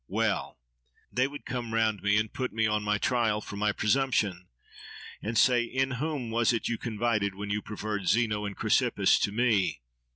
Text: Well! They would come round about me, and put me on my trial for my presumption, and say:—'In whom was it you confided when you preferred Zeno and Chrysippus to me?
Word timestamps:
Well! 0.07 0.57
They 1.11 1.27
would 1.27 1.45
come 1.45 1.75
round 1.75 1.99
about 1.99 2.05
me, 2.09 2.17
and 2.17 2.33
put 2.33 2.51
me 2.51 2.65
on 2.65 2.81
my 2.81 2.97
trial 2.97 3.39
for 3.39 3.55
my 3.55 3.71
presumption, 3.71 4.47
and 5.21 5.37
say:—'In 5.37 5.91
whom 5.99 6.31
was 6.31 6.51
it 6.51 6.67
you 6.67 6.79
confided 6.79 7.35
when 7.35 7.51
you 7.51 7.61
preferred 7.61 8.07
Zeno 8.07 8.45
and 8.45 8.57
Chrysippus 8.57 9.19
to 9.19 9.31
me? 9.31 9.83